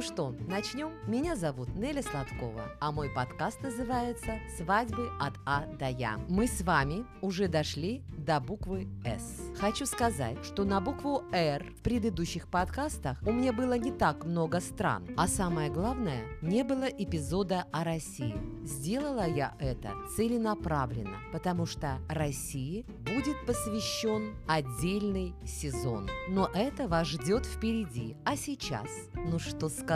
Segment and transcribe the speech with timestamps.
[0.00, 0.92] Ну что, начнем?
[1.06, 6.18] Меня зовут Неля Сладкова, а мой подкаст называется «Свадьбы от А до Я».
[6.26, 9.58] Мы с вами уже дошли до буквы «С».
[9.60, 14.60] Хочу сказать, что на букву «Р» в предыдущих подкастах у меня было не так много
[14.60, 18.40] стран, а самое главное, не было эпизода о России.
[18.64, 26.08] Сделала я это целенаправленно, потому что России будет посвящен отдельный сезон.
[26.30, 28.16] Но это вас ждет впереди.
[28.24, 29.89] А сейчас, ну что сказать,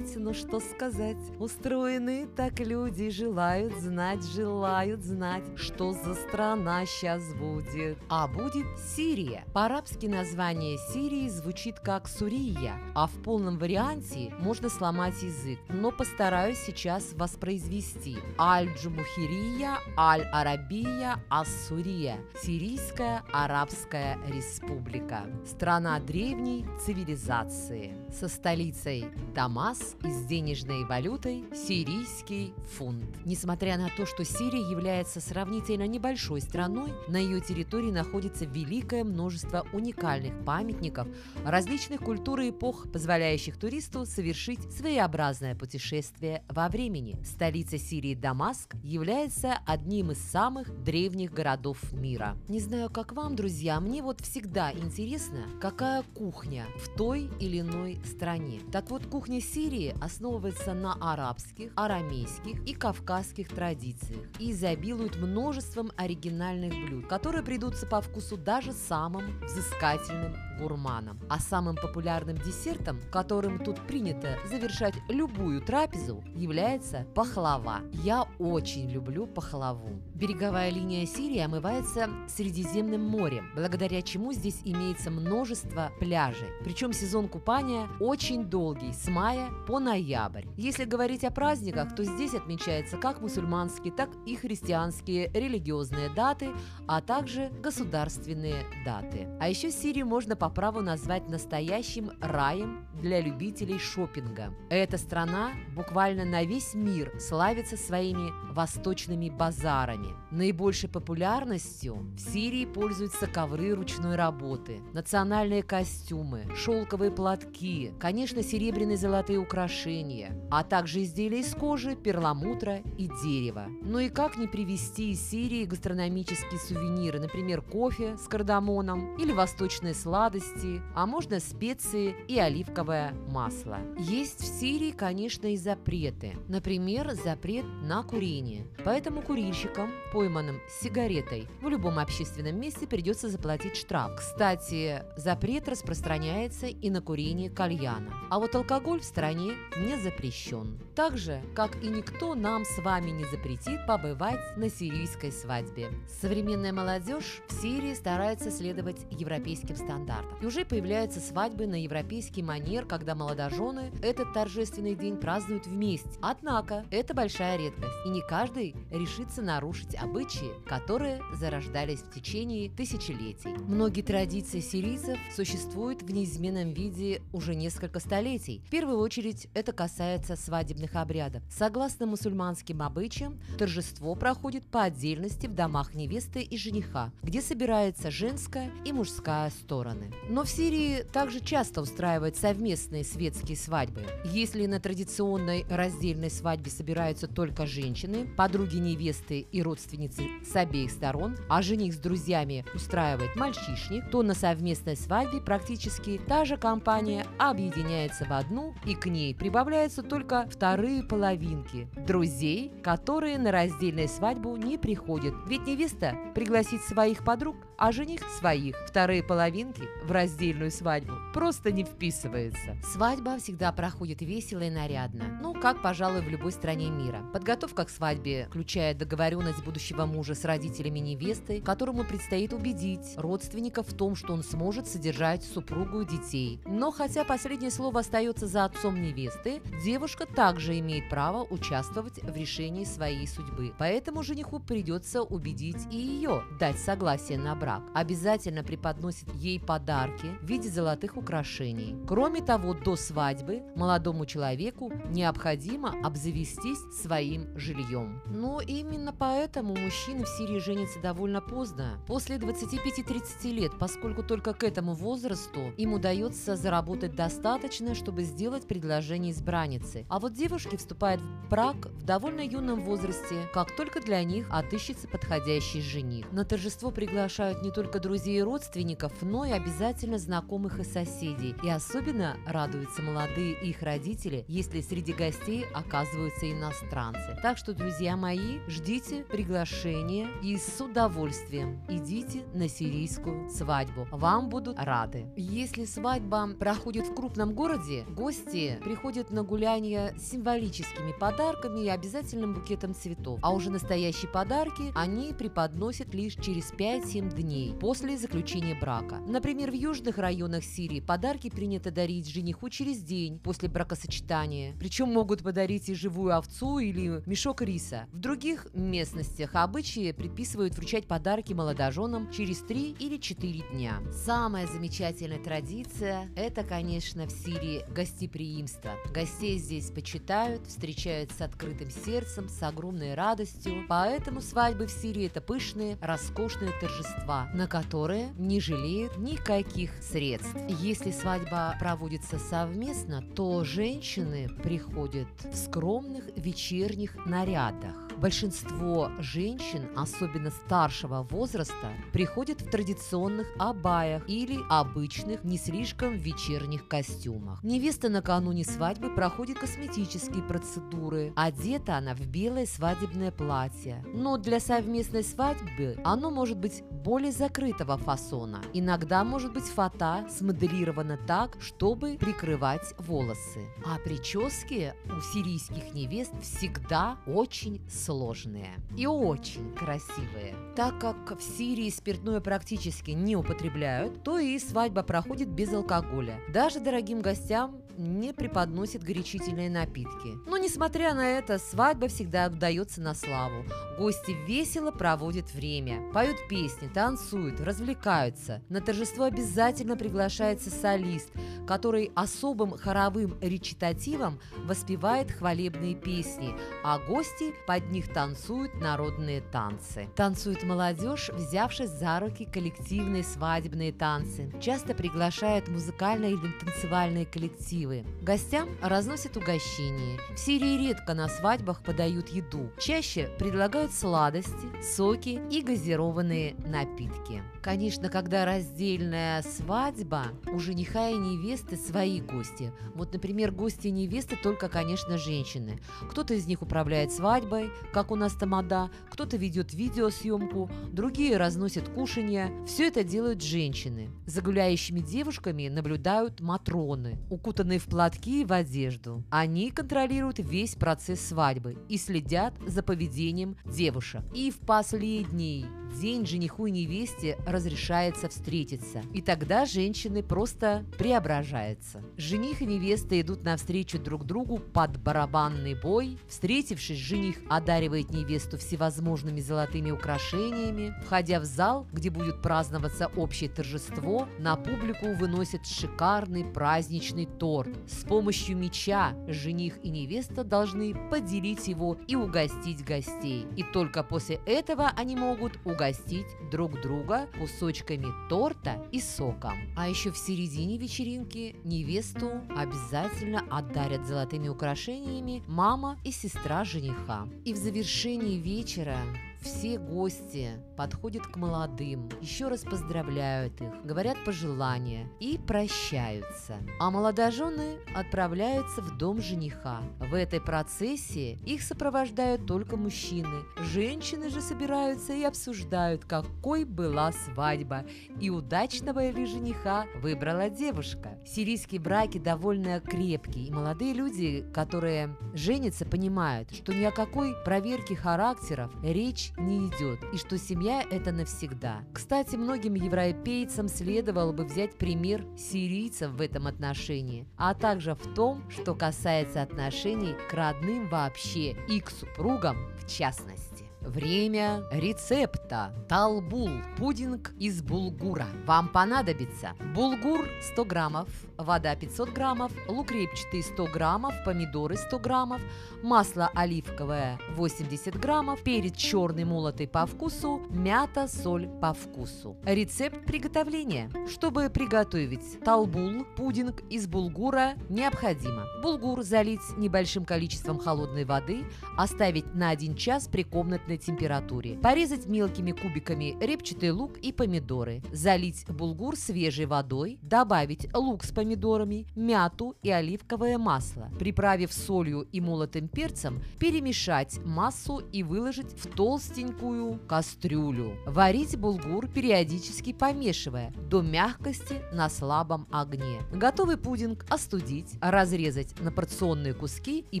[0.16, 7.96] ну что сказать, устроены так люди, желают знать, желают знать, что за страна сейчас будет.
[8.10, 9.44] А будет Сирия.
[9.54, 16.58] По-арабски название Сирии звучит как Сурия, а в полном варианте можно сломать язык, но постараюсь
[16.58, 18.18] сейчас воспроизвести.
[18.38, 22.18] Аль-Джумухирия, Аль-Арабия, Ассурия.
[22.42, 25.22] Сирийская Арабская Республика.
[25.46, 27.94] Страна древней цивилизации.
[28.12, 29.06] Со столицей
[29.54, 33.04] Дамас и с денежной валютой сирийский фунт.
[33.24, 39.64] Несмотря на то, что Сирия является сравнительно небольшой страной, на ее территории находится великое множество
[39.72, 41.06] уникальных памятников
[41.44, 47.16] различных культур и эпох, позволяющих туристу совершить своеобразное путешествие во времени.
[47.24, 52.36] Столица Сирии Дамаск является одним из самых древних городов мира.
[52.48, 58.00] Не знаю, как вам, друзья, мне вот всегда интересно, какая кухня в той или иной
[58.04, 58.58] стране.
[58.72, 66.72] Так вот, кухня Сирии основывается на арабских, арамейских и кавказских традициях и изобилует множеством оригинальных
[66.86, 71.20] блюд, которые придутся по вкусу даже самым взыскательным гурманам.
[71.28, 77.80] А самым популярным десертом, которым тут принято завершать любую трапезу, является пахлава.
[77.92, 79.88] Я очень люблю пахлаву.
[80.14, 86.48] Береговая линия Сирии омывается Средиземным морем, благодаря чему здесь имеется множество пляжей.
[86.62, 90.46] Причем сезон купания очень долгий, с мая по ноябрь.
[90.56, 96.50] Если говорить о праздниках, то здесь отмечается как мусульманские, так и христианские религиозные даты,
[96.86, 99.28] а также государственные даты.
[99.40, 104.52] А еще Сирию можно по праву назвать настоящим раем для любителей шопинга.
[104.68, 110.08] Эта страна буквально на весь мир славится своими восточными базарами.
[110.30, 119.38] Наибольшей популярностью в Сирии пользуются ковры ручной работы, национальные костюмы, шелковые платки, конечно, серебряные золотые
[119.38, 123.66] украшения, а также изделия из кожи, перламутра и дерева.
[123.82, 129.94] Ну и как не привезти из Сирии гастрономические сувениры, например, кофе с кардамоном или восточные
[129.94, 133.78] сладости, а можно специи и оливковое масло.
[133.98, 136.36] Есть в Сирии, конечно, и запреты.
[136.48, 138.43] Например, запрет на курение.
[138.84, 144.16] Поэтому курильщикам, пойманным с сигаретой, в любом общественном месте придется заплатить штраф.
[144.16, 148.12] Кстати, запрет распространяется и на курение кальяна.
[148.30, 150.78] А вот алкоголь в стране не запрещен.
[150.94, 155.88] Так же, как и никто нам с вами не запретит побывать на сирийской свадьбе.
[156.20, 160.38] Современная молодежь в Сирии старается следовать европейским стандартам.
[160.40, 166.10] И уже появляются свадьбы на европейский манер, когда молодожены этот торжественный день празднуют вместе.
[166.20, 173.56] Однако, это большая редкость, и не каждый решится нарушить обычаи, которые зарождались в течение тысячелетий.
[173.68, 178.60] Многие традиции сирийцев существуют в неизменном виде уже несколько столетий.
[178.66, 181.44] В первую очередь это касается свадебных обрядов.
[181.48, 188.68] Согласно мусульманским обычаям, торжество проходит по отдельности в домах невесты и жениха, где собирается женская
[188.84, 190.12] и мужская стороны.
[190.28, 194.04] Но в Сирии также часто устраивают совместные светские свадьбы.
[194.24, 201.36] Если на традиционной раздельной свадьбе собираются только женщины, подруги невесты и родственницы с обеих сторон,
[201.48, 208.24] а жених с друзьями устраивает мальчишник, то на совместной свадьбе практически та же компания объединяется
[208.24, 214.78] в одну, и к ней прибавляются только вторые половинки друзей, которые на раздельную свадьбу не
[214.78, 215.34] приходят.
[215.46, 218.76] Ведь невеста пригласит своих подруг, а жених своих.
[218.86, 222.76] Вторые половинки в раздельную свадьбу просто не вписываются.
[222.92, 225.38] Свадьба всегда проходит весело и нарядно.
[225.42, 227.22] Ну, как, пожалуй, в любой стране мира.
[227.32, 233.96] Подготовка к свадьбе включает договоренность будущего мужа с родителями невесты, которому предстоит убедить родственников в
[233.96, 236.60] том, что он сможет содержать супругу и детей.
[236.66, 242.84] Но хотя последнее слово остается за отцом невесты, девушка также имеет право участвовать в решении
[242.84, 243.74] своей судьбы.
[243.78, 247.63] Поэтому жениху придется убедить и ее дать согласие на брак.
[247.94, 251.96] Обязательно преподносит ей подарки в виде золотых украшений.
[252.06, 258.22] Кроме того, до свадьбы молодому человеку необходимо обзавестись своим жильем.
[258.26, 264.62] Но именно поэтому мужчины в Сирии женятся довольно поздно, после 25-30 лет, поскольку только к
[264.62, 270.04] этому возрасту им удается заработать достаточно, чтобы сделать предложение избранницы.
[270.08, 275.08] А вот девушки вступают в брак в довольно юном возрасте, как только для них отыщется
[275.08, 276.30] подходящий жених.
[276.32, 281.54] На торжество приглашают не только друзей и родственников, но и обязательно знакомых и соседей.
[281.62, 287.38] И особенно радуются молодые и их родители, если среди гостей оказываются иностранцы.
[287.42, 294.06] Так что, друзья мои, ждите приглашения и с удовольствием идите на сирийскую свадьбу.
[294.10, 295.26] Вам будут рады.
[295.36, 302.54] Если свадьба проходит в крупном городе, гости приходят на гуляние с символическими подарками и обязательным
[302.54, 303.38] букетом цветов.
[303.42, 307.43] А уже настоящие подарки они преподносят лишь через 5-7 дней
[307.80, 309.18] после заключения брака.
[309.26, 314.74] Например, в южных районах Сирии подарки принято дарить жениху через день после бракосочетания.
[314.78, 318.06] Причем могут подарить и живую овцу или мешок риса.
[318.12, 324.00] В других местностях обычаи предписывают вручать подарки молодоженам через 3 или 4 дня.
[324.12, 328.92] Самая замечательная традиция– это, конечно, в Сирии гостеприимство.
[329.12, 333.84] Гостей здесь почитают, встречают с открытым сердцем, с огромной радостью.
[333.88, 340.56] Поэтому свадьбы в Сирии– это пышные, роскошные торжества, на которые не жалеют никаких средств.
[340.68, 347.94] Если свадьба проводится совместно, то женщины приходят в скромных вечерних нарядах.
[348.16, 357.62] Большинство женщин, особенно старшего возраста, приходят в традиционных абаях или обычных, не слишком вечерних костюмах.
[357.64, 361.32] Невеста накануне свадьбы проходит косметические процедуры.
[361.36, 364.04] Одета она в белое свадебное платье.
[364.14, 368.60] Но для совместной свадьбы оно может быть более закрытого фасона.
[368.72, 373.60] Иногда может быть фата смоделирована так, чтобы прикрывать волосы.
[373.84, 380.54] А прически у сирийских невест всегда очень сложные и очень красивые.
[380.76, 386.40] Так как в Сирии спиртное практически не употребляют, то и свадьба проходит без алкоголя.
[386.52, 390.36] Даже дорогим гостям не преподносит горячительные напитки.
[390.46, 393.64] Но несмотря на это, свадьба всегда удается на славу.
[393.98, 398.62] Гости весело проводят время, поют песни, танцуют, развлекаются.
[398.68, 401.30] На торжество обязательно приглашается солист,
[401.66, 410.08] который особым хоровым речитативом воспевает хвалебные песни, а гости под них танцуют народные танцы.
[410.16, 414.52] Танцует молодежь, взявшись за руки коллективные свадебные танцы.
[414.60, 418.04] Часто приглашают музыкальные или танцевальные коллективы красивые.
[418.22, 420.18] Гостям разносят угощения.
[420.34, 422.70] В Сирии редко на свадьбах подают еду.
[422.80, 427.42] Чаще предлагают сладости, соки и газированные напитки.
[427.62, 432.72] Конечно, когда раздельная свадьба, у жениха и невесты свои гости.
[432.94, 435.80] Вот, например, гости невесты только, конечно, женщины.
[436.10, 442.50] Кто-то из них управляет свадьбой, как у нас тамада, кто-то ведет видеосъемку, другие разносят кушанья.
[442.66, 444.10] Все это делают женщины.
[444.26, 449.22] За гуляющими девушками наблюдают матроны, укутанные укутанные в платки и в одежду.
[449.30, 454.22] Они контролируют весь процесс свадьбы и следят за поведением девушек.
[454.34, 459.02] И в последний день жениху и невесте разрешается встретиться.
[459.12, 462.02] И тогда женщины просто преображаются.
[462.16, 466.18] Жених и невеста идут навстречу друг другу под барабанный бой.
[466.28, 470.94] Встретившись, жених одаривает невесту всевозможными золотыми украшениями.
[471.04, 477.70] Входя в зал, где будет праздноваться общее торжество, на публику выносят шикарный праздничный торт.
[477.88, 483.46] С помощью меча жених и невеста должны поделить его и угостить гостей.
[483.56, 489.52] И только после этого они могут угостить угостить друг друга кусочками торта и соком.
[489.76, 497.28] А еще в середине вечеринки невесту обязательно отдарят золотыми украшениями мама и сестра жениха.
[497.44, 498.96] И в завершении вечера
[499.44, 506.56] все гости подходят к молодым, еще раз поздравляют их, говорят пожелания и прощаются.
[506.80, 509.82] А молодожены отправляются в дом жениха.
[510.00, 513.44] В этой процессии их сопровождают только мужчины.
[513.60, 517.84] Женщины же собираются и обсуждают, какой была свадьба
[518.20, 521.18] и удачного ли жениха выбрала девушка.
[521.26, 527.94] Сирийские браки довольно крепкие, и молодые люди, которые женятся, понимают, что ни о какой проверке
[527.94, 531.84] характеров речь не идет, и что семья– это навсегда.
[531.92, 538.48] Кстати, многим европейцам следовало бы взять пример сирийцев в этом отношении, а также в том,
[538.50, 543.64] что касается отношений к родным вообще и к супругам в частности.
[543.84, 545.74] Время рецепта.
[545.88, 546.48] Талбул.
[546.78, 548.26] Пудинг из булгура.
[548.46, 555.40] Вам понадобится булгур 100 граммов, вода 500 граммов, лук репчатый 100 граммов, помидоры 100 граммов,
[555.82, 562.36] масло оливковое 80 граммов, перец черный молотый по вкусу, мята, соль по вкусу.
[562.44, 563.90] Рецепт приготовления.
[564.08, 571.44] Чтобы приготовить талбул, пудинг из булгура, необходимо булгур залить небольшим количеством холодной воды,
[571.76, 578.46] оставить на 1 час при комнатной температуре, порезать мелкими кубиками репчатый лук и помидоры, залить
[578.48, 585.68] булгур свежей водой, добавить лук с помидорами, мяту и оливковое масло, приправив солью и молотым
[585.68, 590.76] перцем, перемешать массу и выложить в толстенькую кастрюлю.
[590.86, 596.00] Варить булгур периодически помешивая до мягкости на слабом огне.
[596.12, 600.00] Готовый пудинг остудить, разрезать на порционные куски и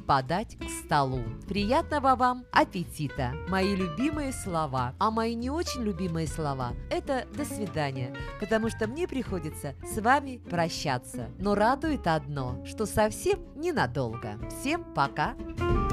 [0.00, 1.20] подать к столу.
[1.48, 3.32] Приятного вам аппетита!
[3.48, 9.06] Мои любимые слова, а мои не очень любимые слова– это «до свидания», потому что мне
[9.06, 11.13] приходится с вами прощаться.
[11.38, 14.38] Но радует одно, что совсем ненадолго.
[14.50, 15.34] Всем пока!
[15.56, 15.83] Пока!